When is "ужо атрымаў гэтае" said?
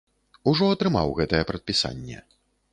0.51-1.43